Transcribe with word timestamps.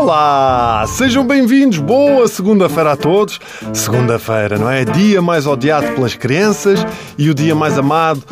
Olá, 0.00 0.84
sejam 0.86 1.26
bem-vindos. 1.26 1.78
Boa 1.78 2.28
segunda-feira 2.28 2.92
a 2.92 2.96
todos. 2.96 3.40
Segunda-feira, 3.74 4.56
não 4.56 4.70
é? 4.70 4.84
Dia 4.84 5.20
mais 5.20 5.44
odiado 5.44 5.88
pelas 5.88 6.14
crianças 6.14 6.86
e 7.18 7.28
o 7.28 7.34
dia 7.34 7.52
mais 7.52 7.76
amado 7.76 8.22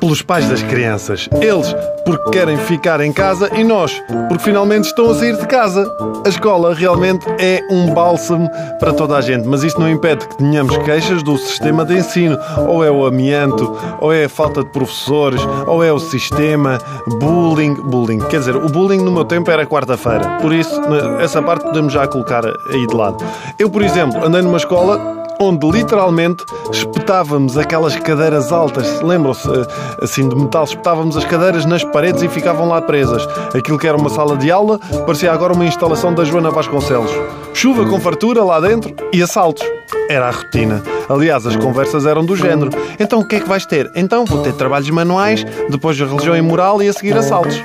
pelos 0.00 0.22
pais 0.22 0.48
das 0.48 0.62
crianças. 0.62 1.28
Eles 1.40 1.76
porque 2.04 2.30
querem 2.30 2.56
ficar 2.56 3.00
em 3.00 3.12
casa 3.12 3.48
e 3.54 3.62
nós 3.62 4.02
porque 4.28 4.44
finalmente 4.44 4.86
estão 4.86 5.10
a 5.10 5.14
sair 5.14 5.36
de 5.36 5.46
casa. 5.46 5.86
A 6.24 6.28
escola 6.28 6.74
realmente 6.74 7.26
é 7.38 7.60
um 7.70 7.92
bálsamo 7.92 8.50
para 8.80 8.92
toda 8.92 9.16
a 9.16 9.20
gente, 9.20 9.46
mas 9.46 9.62
isto 9.62 9.78
não 9.78 9.88
impede 9.88 10.26
que 10.26 10.38
tenhamos 10.38 10.76
queixas 10.78 11.22
do 11.22 11.36
sistema 11.36 11.84
de 11.84 11.98
ensino. 11.98 12.38
Ou 12.66 12.82
é 12.82 12.90
o 12.90 13.06
amianto, 13.06 13.76
ou 14.00 14.12
é 14.12 14.24
a 14.24 14.28
falta 14.28 14.64
de 14.64 14.70
professores, 14.70 15.40
ou 15.66 15.84
é 15.84 15.92
o 15.92 15.98
sistema, 15.98 16.78
bullying. 17.20 17.74
Bullying, 17.74 18.18
quer 18.28 18.38
dizer, 18.38 18.56
o 18.56 18.68
bullying 18.68 19.02
no 19.02 19.12
meu 19.12 19.24
tempo 19.24 19.50
era 19.50 19.66
quarta-feira, 19.66 20.38
por 20.40 20.52
isso 20.52 20.80
essa 21.20 21.42
parte 21.42 21.64
podemos 21.64 21.92
já 21.92 22.06
colocar 22.06 22.44
aí 22.46 22.86
de 22.86 22.94
lado. 22.94 23.16
Eu, 23.58 23.70
por 23.70 23.82
exemplo, 23.82 24.24
andei 24.24 24.42
numa 24.42 24.58
escola 24.58 25.22
onde 25.40 25.68
literalmente 25.70 26.44
espetávamos 26.70 27.58
aquelas 27.58 27.96
cadeiras 27.96 28.52
altas, 28.52 29.00
lembram-se, 29.02 29.48
eh, 29.48 29.66
assim 30.00 30.28
de 30.28 30.36
metal, 30.36 30.64
espetávamos 30.64 31.16
as 31.16 31.24
cadeiras 31.24 31.64
nas 31.64 31.82
paredes 31.82 32.22
e 32.22 32.28
ficavam 32.28 32.68
lá 32.68 32.80
presas. 32.80 33.26
Aquilo 33.54 33.78
que 33.78 33.88
era 33.88 33.96
uma 33.96 34.10
sala 34.10 34.36
de 34.36 34.50
aula 34.50 34.78
parecia 35.04 35.32
agora 35.32 35.52
uma 35.52 35.64
instalação 35.64 36.14
da 36.14 36.24
Joana 36.24 36.50
Vasconcelos. 36.50 37.10
Chuva 37.52 37.84
com 37.86 37.98
fartura 37.98 38.44
lá 38.44 38.60
dentro 38.60 38.94
e 39.12 39.22
assaltos. 39.22 39.66
Era 40.08 40.28
a 40.28 40.30
rotina. 40.30 40.82
Aliás, 41.08 41.46
as 41.46 41.56
conversas 41.56 42.06
eram 42.06 42.24
do 42.24 42.36
género. 42.36 42.70
Então 42.98 43.20
o 43.20 43.24
que 43.24 43.36
é 43.36 43.40
que 43.40 43.48
vais 43.48 43.66
ter? 43.66 43.90
Então 43.94 44.24
vou 44.24 44.42
ter 44.42 44.52
trabalhos 44.54 44.88
manuais, 44.90 45.44
depois 45.70 46.00
a 46.00 46.06
religião 46.06 46.36
e 46.36 46.42
moral 46.42 46.82
e 46.82 46.88
a 46.88 46.92
seguir 46.92 47.16
assaltos. 47.16 47.62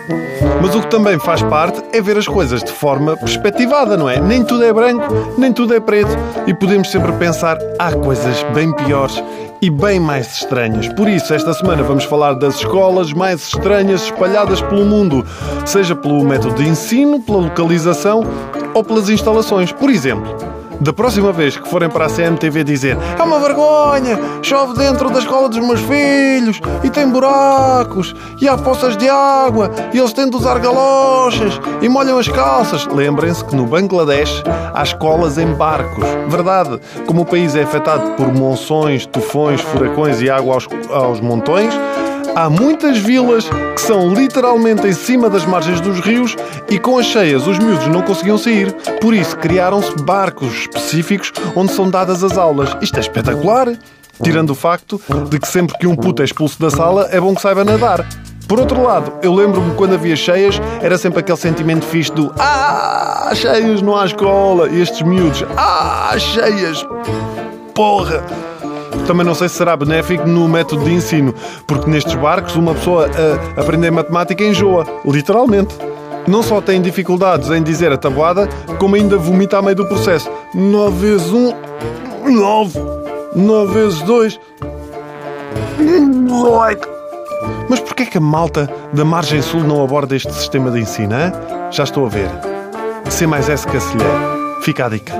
Mas 0.61 0.75
o 0.75 0.81
que 0.81 0.87
também 0.87 1.19
faz 1.19 1.41
parte 1.43 1.81
é 1.93 2.01
ver 2.01 2.17
as 2.17 2.27
coisas 2.27 2.63
de 2.63 2.71
forma 2.71 3.15
perspectivada, 3.17 3.95
não 3.97 4.09
é? 4.09 4.19
Nem 4.19 4.43
tudo 4.43 4.63
é 4.63 4.73
branco, 4.73 5.05
nem 5.37 5.51
tudo 5.51 5.73
é 5.73 5.79
preto. 5.79 6.11
E 6.45 6.53
podemos 6.53 6.91
sempre 6.91 7.11
pensar, 7.13 7.57
há 7.79 7.91
coisas 7.91 8.43
bem 8.53 8.73
piores 8.73 9.21
e 9.61 9.69
bem 9.69 9.99
mais 9.99 10.35
estranhas. 10.35 10.87
Por 10.89 11.07
isso, 11.07 11.33
esta 11.33 11.53
semana 11.53 11.83
vamos 11.83 12.03
falar 12.03 12.33
das 12.33 12.55
escolas 12.55 13.13
mais 13.13 13.47
estranhas 13.47 14.03
espalhadas 14.03 14.61
pelo 14.61 14.85
mundo, 14.85 15.25
seja 15.65 15.95
pelo 15.95 16.23
método 16.23 16.55
de 16.55 16.67
ensino, 16.67 17.19
pela 17.19 17.39
localização 17.39 18.23
ou 18.73 18.83
pelas 18.83 19.09
instalações. 19.09 19.71
Por 19.71 19.89
exemplo, 19.89 20.35
da 20.79 20.93
próxima 20.93 21.31
vez 21.31 21.57
que 21.57 21.69
forem 21.69 21.89
para 21.89 22.05
a 22.05 22.09
CMTV 22.09 22.63
dizer 22.63 22.97
é 23.17 23.23
uma 23.23 23.39
vergonha, 23.39 24.19
chove 24.41 24.77
dentro 24.77 25.09
da 25.09 25.19
escola 25.19 25.49
dos 25.49 25.59
meus 25.59 25.79
filhos 25.81 26.59
e 26.83 26.89
tem 26.89 27.09
buracos 27.09 28.15
e 28.39 28.47
há 28.47 28.57
poças 28.57 28.95
de 28.97 29.09
água 29.09 29.71
e 29.93 29.97
eles 29.97 30.13
têm 30.13 30.29
de 30.29 30.35
usar 30.35 30.59
galochas 30.59 31.59
e 31.81 31.89
molham 31.89 32.17
as 32.17 32.27
calças. 32.27 32.85
Lembrem-se 32.87 33.43
que 33.45 33.55
no 33.55 33.65
Bangladesh 33.65 34.43
há 34.73 34.83
escolas 34.83 35.37
em 35.37 35.53
barcos. 35.53 36.05
Verdade, 36.27 36.79
como 37.05 37.21
o 37.21 37.25
país 37.25 37.55
é 37.55 37.63
afetado 37.63 38.11
por 38.11 38.33
monções, 38.33 39.05
tufões, 39.05 39.61
furacões 39.61 40.21
e 40.21 40.29
água 40.29 40.55
aos, 40.55 40.67
aos 40.91 41.19
montões, 41.19 41.73
Há 42.37 42.51
muitas 42.51 42.99
vilas 42.99 43.49
que 43.73 43.81
são 43.81 44.13
literalmente 44.13 44.85
em 44.85 44.93
cima 44.93 45.27
das 45.27 45.43
margens 45.43 45.81
dos 45.81 45.99
rios 46.01 46.35
e 46.69 46.77
com 46.77 46.99
as 46.99 47.07
cheias 47.07 47.47
os 47.47 47.57
miúdos 47.57 47.87
não 47.87 48.03
conseguiam 48.03 48.37
sair. 48.37 48.71
Por 49.01 49.15
isso 49.15 49.35
criaram-se 49.37 49.95
barcos 50.03 50.53
específicos 50.53 51.33
onde 51.55 51.71
são 51.71 51.89
dadas 51.89 52.23
as 52.23 52.37
aulas. 52.37 52.77
Isto 52.79 52.97
é 52.97 52.99
espetacular! 52.99 53.75
Tirando 54.21 54.51
o 54.51 54.55
facto 54.55 55.01
de 55.31 55.39
que 55.39 55.47
sempre 55.47 55.75
que 55.79 55.87
um 55.87 55.95
puto 55.95 56.21
é 56.21 56.25
expulso 56.25 56.61
da 56.61 56.69
sala 56.69 57.09
é 57.11 57.19
bom 57.19 57.33
que 57.33 57.41
saiba 57.41 57.65
nadar. 57.65 58.07
Por 58.47 58.59
outro 58.59 58.83
lado, 58.83 59.13
eu 59.23 59.33
lembro-me 59.33 59.73
quando 59.73 59.95
havia 59.95 60.15
cheias, 60.15 60.61
era 60.79 60.95
sempre 60.95 61.21
aquele 61.21 61.39
sentimento 61.39 61.85
fixe 61.85 62.11
do 62.11 62.31
Ah, 62.37 63.31
cheias, 63.33 63.81
não 63.81 63.97
há 63.97 64.05
escola. 64.05 64.69
E 64.69 64.79
estes 64.79 65.01
miúdos, 65.01 65.43
Ah, 65.57 66.13
cheias, 66.19 66.85
porra. 67.73 68.23
Também 69.05 69.25
não 69.25 69.35
sei 69.35 69.47
se 69.49 69.55
será 69.55 69.75
benéfico 69.75 70.27
no 70.27 70.47
método 70.47 70.83
de 70.83 70.93
ensino, 70.93 71.33
porque 71.65 71.89
nestes 71.89 72.15
barcos 72.15 72.55
uma 72.55 72.73
pessoa 72.73 73.09
a 73.57 73.61
aprender 73.61 73.91
matemática 73.91 74.43
enjoa, 74.43 74.85
literalmente. 75.05 75.75
Não 76.27 76.43
só 76.43 76.59
tem 76.59 76.81
dificuldades 76.81 77.49
em 77.51 77.63
dizer 77.63 77.91
a 77.91 77.97
tabuada, 77.97 78.49
como 78.79 78.95
ainda 78.95 79.17
vomita 79.17 79.59
a 79.59 79.61
meio 79.61 79.75
do 79.77 79.85
processo. 79.85 80.29
9 80.53 80.97
vezes 80.97 81.31
1, 81.31 81.53
9. 82.29 82.79
9 83.33 83.73
vezes 83.73 84.01
2, 84.01 84.39
18. 85.77 86.89
Mas 87.69 87.79
porquê 87.79 88.05
que 88.05 88.17
a 88.17 88.21
malta 88.21 88.69
da 88.91 89.05
margem 89.05 89.41
sul 89.41 89.61
não 89.61 89.83
aborda 89.83 90.15
este 90.15 90.33
sistema 90.33 90.69
de 90.71 90.79
ensino, 90.79 91.13
hein? 91.13 91.31
Já 91.71 91.83
estou 91.83 92.05
a 92.05 92.09
ver. 92.09 92.29
C 93.09 93.25
mais 93.25 93.47
S 93.47 93.65
Cacilhé. 93.65 94.03
Fica 94.61 94.85
a 94.85 94.89
dica. 94.89 95.13